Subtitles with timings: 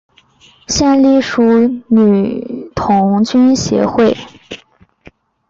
[0.67, 4.17] 现隶属于世界女童军协会。